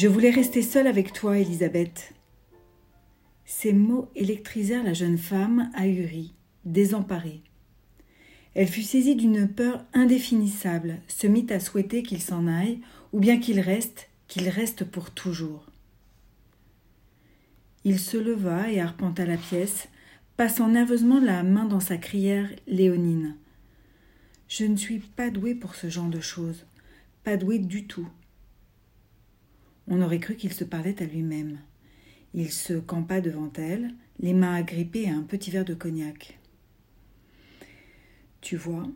[0.00, 2.14] Je voulais rester seule avec toi, Elisabeth.
[3.44, 6.32] Ces mots électrisèrent la jeune femme, ahurie,
[6.64, 7.42] désemparée.
[8.54, 12.80] Elle fut saisie d'une peur indéfinissable, se mit à souhaiter qu'il s'en aille,
[13.12, 15.66] ou bien qu'il reste, qu'il reste pour toujours.
[17.84, 19.90] Il se leva et arpenta la pièce,
[20.38, 23.36] passant nerveusement la main dans sa crière léonine.
[24.48, 26.64] Je ne suis pas doué pour ce genre de choses,
[27.22, 28.08] pas doué du tout.
[29.90, 31.58] On aurait cru qu'il se parlait à lui-même.
[32.32, 36.38] Il se campa devant elle, les mains agrippées à un petit verre de cognac.
[38.40, 38.86] Tu vois,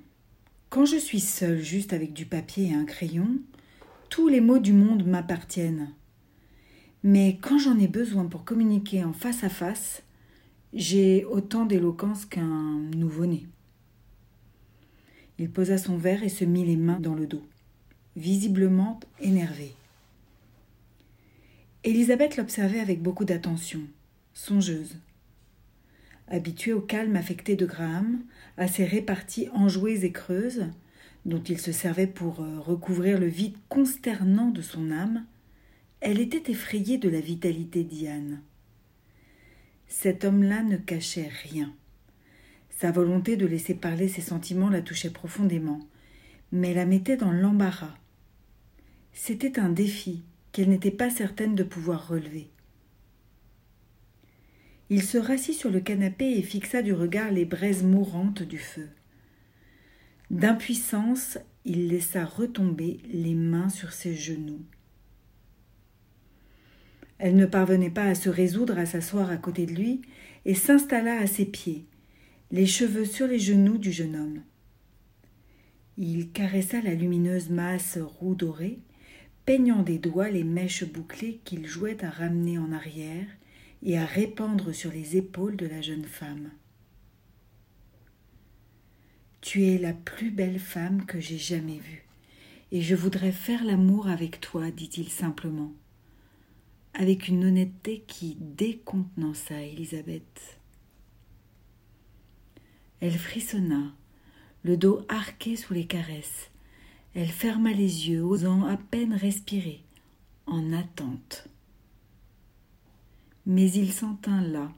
[0.70, 3.40] quand je suis seule juste avec du papier et un crayon,
[4.08, 5.92] tous les mots du monde m'appartiennent.
[7.02, 10.04] Mais quand j'en ai besoin pour communiquer en face à face,
[10.72, 13.48] j'ai autant d'éloquence qu'un nouveau-né.
[15.40, 17.45] Il posa son verre et se mit les mains dans le dos,
[18.14, 19.74] visiblement énervé.
[21.87, 23.82] Élisabeth l'observait avec beaucoup d'attention,
[24.32, 24.96] songeuse.
[26.29, 28.23] Habituée au calme affecté de Graham,
[28.57, 30.65] à ses réparties enjouées et creuses,
[31.26, 35.26] dont il se servait pour euh, recouvrir le vide consternant de son âme,
[36.01, 38.38] elle était effrayée de la vitalité d'Ian.
[39.87, 41.71] Cet homme-là ne cachait rien.
[42.71, 45.80] Sa volonté de laisser parler ses sentiments la touchait profondément,
[46.51, 47.95] mais la mettait dans l'embarras.
[49.13, 50.23] C'était un défi
[50.55, 52.49] qu'elle n'était pas certaine de pouvoir relever.
[54.88, 58.88] Il se rassit sur le canapé et fixa du regard les braises mourantes du feu.
[60.30, 64.62] D'impuissance, il laissa retomber les mains sur ses genoux.
[67.19, 70.03] Elle ne parvenait pas à se résoudre à s'asseoir à côté de lui
[70.44, 71.84] et s'installa à ses pieds,
[72.53, 74.43] les cheveux sur les genoux du jeune homme.
[75.97, 78.78] Il caressa la lumineuse masse roux dorée,
[79.44, 83.26] peignant des doigts les mèches bouclées qu'il jouait à ramener en arrière
[83.82, 86.50] et à répandre sur les épaules de la jeune femme.
[89.42, 92.06] Tu es la plus belle femme que j'ai jamais vue,
[92.72, 95.72] et je voudrais faire l'amour avec toi, dit-il simplement,
[96.94, 100.58] avec une honnêteté qui décontenança Élisabeth.
[103.00, 103.94] Elle frissonna,
[104.62, 106.50] le dos arqué sous les caresses.
[107.14, 109.82] Elle ferma les yeux, osant à peine respirer,
[110.47, 111.48] en attente.
[113.47, 114.72] Mais il s'en tint là,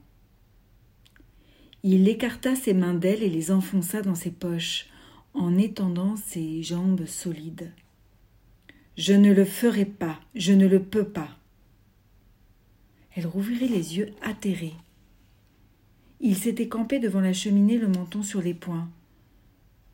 [1.89, 4.87] il écarta ses mains d'elle et les enfonça dans ses poches,
[5.33, 7.71] en étendant ses jambes solides.
[8.97, 11.29] Je ne le ferai pas, je ne le peux pas.
[13.15, 14.73] Elle rouvrit les yeux atterrés.
[16.19, 18.89] Il s'était campé devant la cheminée, le menton sur les poings.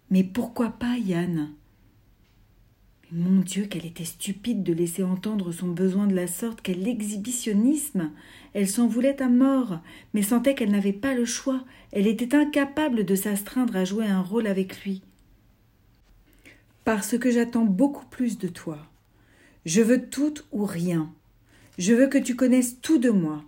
[0.09, 1.51] Mais pourquoi pas, Yann?
[3.13, 8.11] Mon Dieu, qu'elle était stupide de laisser entendre son besoin de la sorte, quel exhibitionnisme.
[8.53, 9.79] Elle s'en voulait à mort,
[10.13, 11.63] mais sentait qu'elle n'avait pas le choix.
[11.91, 15.03] Elle était incapable de s'astreindre à jouer un rôle avec lui.
[16.85, 18.79] Parce que j'attends beaucoup plus de toi.
[19.65, 21.13] Je veux tout ou rien.
[21.77, 23.43] Je veux que tu connaisses tout de moi,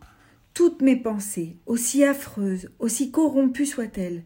[0.53, 4.23] toutes mes pensées, aussi affreuses, aussi corrompues soient-elles,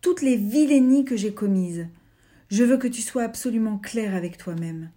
[0.00, 1.86] toutes les vilainies que j'ai commises.
[2.52, 4.90] Je veux que tu sois absolument clair avec toi-même.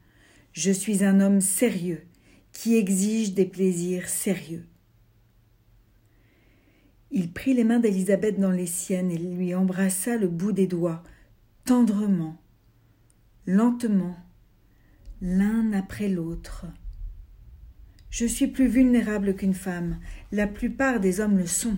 [0.52, 2.04] Je suis un homme sérieux,
[2.52, 4.66] qui exige des plaisirs sérieux.
[7.12, 11.02] Il prit les mains d'Élisabeth dans les siennes et lui embrassa le bout des doigts,
[11.64, 12.36] tendrement,
[13.48, 14.18] lentement,
[15.22, 16.66] l'un après l'autre.
[18.10, 20.02] Je suis plus vulnérable qu'une femme.
[20.34, 21.78] La plupart des hommes le sont.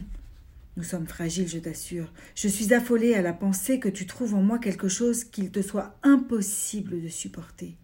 [0.78, 2.14] Nous sommes fragiles, je t'assure.
[2.36, 5.64] Je suis affolée à la pensée que tu trouves en moi quelque chose qu'il te
[5.64, 7.76] soit impossible de supporter.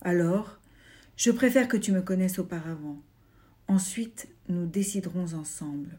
[0.00, 0.58] Alors,
[1.18, 3.02] je préfère que tu me connaisses auparavant.
[3.66, 5.98] Ensuite, nous déciderons ensemble.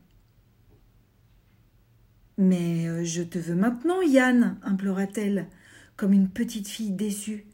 [2.40, 5.47] Mais euh, je te veux maintenant, Yann, implora-t-elle,
[5.96, 7.46] comme une petite fille déçue.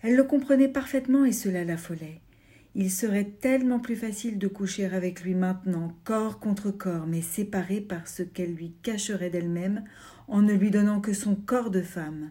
[0.00, 2.22] Elle le comprenait parfaitement et cela l'affolait.
[2.74, 7.80] Il serait tellement plus facile de coucher avec lui maintenant, corps contre corps, mais séparé
[7.80, 9.84] par ce qu'elle lui cacherait d'elle-même
[10.28, 12.30] en ne lui donnant que son corps de femme.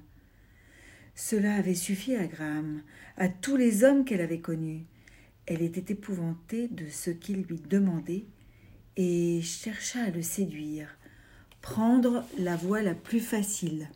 [1.13, 2.81] Cela avait suffi à Graham,
[3.18, 4.86] à tous les hommes qu'elle avait connus.
[5.45, 8.25] Elle était épouvantée de ce qu'il lui demandait
[8.95, 10.97] et chercha à le séduire,
[11.62, 13.89] prendre la voie la plus facile.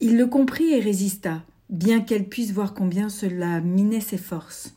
[0.00, 4.74] Il le comprit et résista bien qu'elle puisse voir combien cela minait ses forces.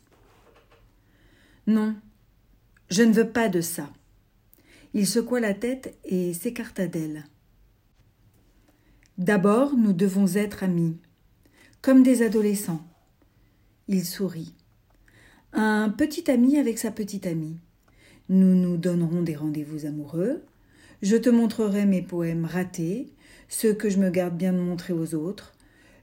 [1.66, 1.96] Non,
[2.88, 3.90] je ne veux pas de ça.
[4.94, 7.24] Il secoua la tête et s'écarta d'elle.
[9.18, 10.96] D'abord, nous devons être amis,
[11.82, 12.84] comme des adolescents.
[13.88, 14.54] Il sourit.
[15.52, 17.58] Un petit ami avec sa petite amie.
[18.28, 20.42] Nous nous donnerons des rendez-vous amoureux.
[21.02, 23.12] Je te montrerai mes poèmes ratés,
[23.48, 25.54] ceux que je me garde bien de montrer aux autres.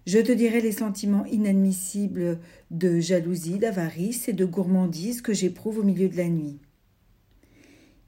[0.07, 2.39] Je te dirai les sentiments inadmissibles
[2.71, 6.59] de jalousie, d'avarice et de gourmandise que j'éprouve au milieu de la nuit.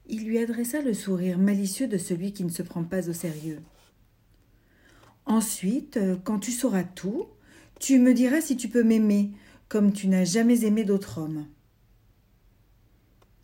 [0.06, 3.60] Il lui adressa le sourire malicieux de celui qui ne se prend pas au sérieux.
[5.24, 7.26] Ensuite, quand tu sauras tout,
[7.80, 9.30] tu me diras si tu peux m'aimer,
[9.68, 11.46] comme tu n'as jamais aimé d'autre homme.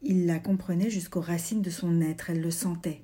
[0.03, 3.03] Il la comprenait jusqu'aux racines de son être, elle le sentait.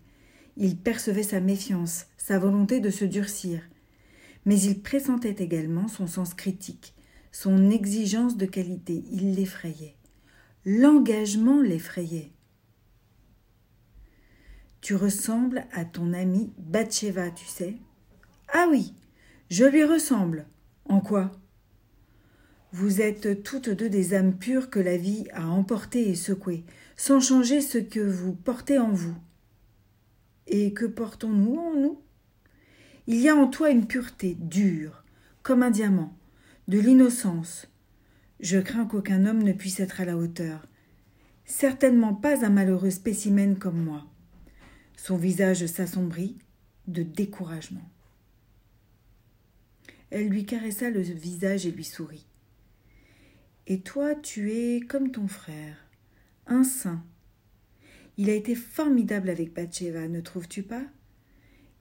[0.56, 3.60] Il percevait sa méfiance, sa volonté de se durcir.
[4.46, 6.94] Mais il pressentait également son sens critique,
[7.32, 9.04] son exigence de qualité.
[9.12, 9.96] Il l'effrayait.
[10.64, 12.32] L'engagement l'effrayait.
[14.80, 17.76] Tu ressembles à ton amie Batcheva, tu sais.
[18.52, 18.94] Ah oui,
[19.50, 20.46] je lui ressemble.
[20.84, 21.32] En quoi?
[22.72, 26.64] Vous êtes toutes deux des âmes pures que la vie a emportées et secouées,
[26.96, 29.16] sans changer ce que vous portez en vous.
[30.46, 32.00] Et que portons-nous en nous?
[33.06, 35.04] Il y a en toi une pureté dure,
[35.42, 36.16] comme un diamant,
[36.68, 37.68] de l'innocence.
[38.40, 40.66] Je crains qu'aucun homme ne puisse être à la hauteur.
[41.44, 44.06] Certainement pas un malheureux spécimen comme moi.
[44.96, 46.36] Son visage s'assombrit
[46.88, 47.88] de découragement.
[50.10, 52.26] Elle lui caressa le visage et lui sourit.
[53.66, 55.76] Et toi, tu es comme ton frère,
[56.46, 57.04] un saint,
[58.18, 60.82] il a été formidable avec Batcheva, ne trouves-tu pas?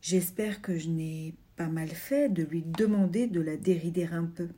[0.07, 4.49] J'espère que je n'ai pas mal fait de lui demander de la dérider un peu.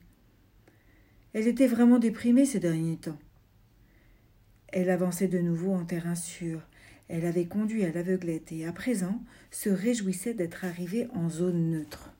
[1.31, 3.17] Elle était vraiment déprimée ces derniers temps.
[4.67, 6.59] Elle avançait de nouveau en terrain sûr.
[7.07, 12.13] Elle avait conduit à l'aveuglette et à présent se réjouissait d'être arrivée en zone neutre.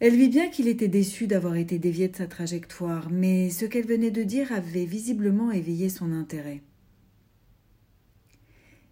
[0.00, 3.86] Elle vit bien qu'il était déçu d'avoir été dévié de sa trajectoire, mais ce qu'elle
[3.86, 6.60] venait de dire avait visiblement éveillé son intérêt.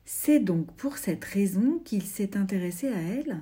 [0.05, 3.41] C'est donc pour cette raison qu'il s'est intéressé à elle.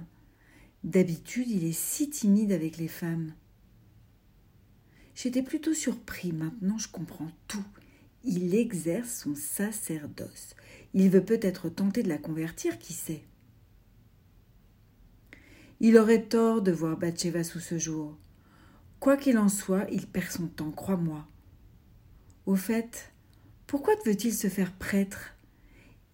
[0.84, 3.34] D'habitude, il est si timide avec les femmes.
[5.14, 7.64] J'étais plutôt surpris, maintenant je comprends tout.
[8.24, 10.54] Il exerce son sacerdoce.
[10.94, 13.24] Il veut peut-être tenter de la convertir, qui sait.
[15.80, 18.16] Il aurait tort de voir Bathsheba sous ce jour.
[19.00, 21.26] Quoi qu'il en soit, il perd son temps, crois-moi.
[22.46, 23.12] Au fait,
[23.66, 25.34] pourquoi veut-il se faire prêtre?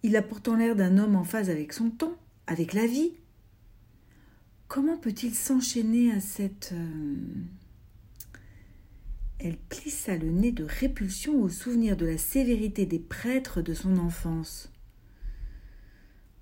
[0.03, 2.15] Il a pourtant l'air d'un homme en phase avec son temps,
[2.47, 3.11] avec la vie.
[4.67, 6.71] Comment peut-il s'enchaîner à cette...
[6.73, 7.15] Euh,
[9.39, 13.97] Elle plissa le nez de répulsion au souvenir de la sévérité des prêtres de son
[13.97, 14.71] enfance,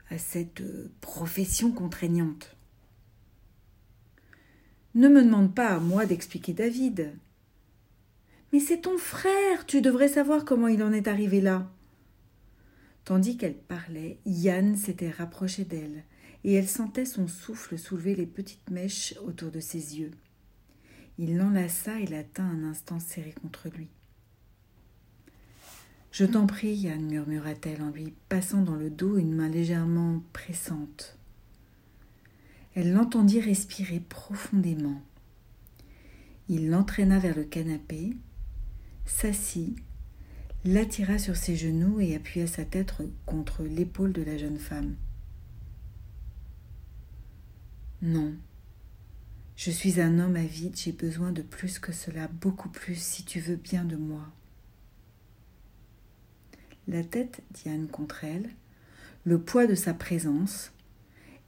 [0.10, 2.56] à cette euh, profession contraignante.
[4.94, 7.14] Ne me demande pas à moi d'expliquer David.
[8.52, 11.72] Mais c'est ton frère, tu devrais savoir comment il en est arrivé là.
[13.08, 16.04] Tandis qu'elle parlait, Yann s'était rapproché d'elle,
[16.44, 20.12] et elle sentait son souffle soulever les petites mèches autour de ses yeux.
[21.18, 23.88] Il l'enlaça et la tint un instant serré contre lui.
[26.12, 31.18] Je t'en prie, Yann, murmura-t-elle en lui passant dans le dos une main légèrement pressante.
[32.76, 35.02] Elle l'entendit respirer profondément.
[36.50, 38.18] Il l'entraîna vers le canapé,
[39.06, 39.78] s'assit
[40.68, 42.94] l'attira sur ses genoux et appuya sa tête
[43.26, 44.96] contre l'épaule de la jeune femme.
[48.02, 48.34] Non,
[49.56, 53.40] je suis un homme avide, j'ai besoin de plus que cela, beaucoup plus si tu
[53.40, 54.30] veux bien de moi.
[56.88, 58.50] La tête d'Yann contre elle,
[59.24, 60.72] le poids de sa présence,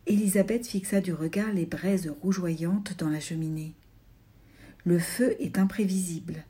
[0.08, 3.74] Élisabeth fixa du regard les braises rougeoyantes dans la cheminée.
[4.86, 6.46] Le feu est imprévisible,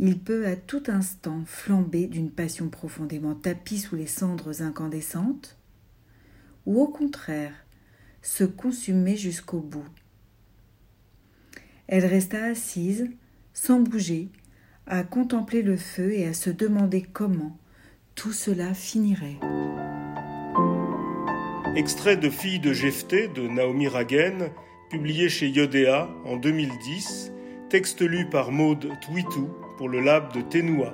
[0.00, 5.56] il peut à tout instant flamber d'une passion profondément tapie sous les cendres incandescentes,
[6.66, 7.52] ou au contraire
[8.22, 9.88] se consumer jusqu'au bout.
[11.88, 13.08] Elle resta assise,
[13.54, 14.28] sans bouger,
[14.86, 17.56] à contempler le feu et à se demander comment
[18.14, 19.38] tout cela finirait.
[21.76, 24.50] Extrait de Fille de Jephthé de Naomi Ragen,
[24.90, 27.32] publié chez Yodéa en 2010,
[27.68, 29.48] texte lu par Maude Twitou
[29.78, 30.92] pour le lab de Tenua